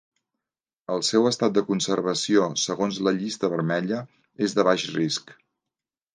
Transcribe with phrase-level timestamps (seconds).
[0.93, 4.01] El seu estat de conservació segons la Llista Vermella
[4.49, 5.37] és de baix risc.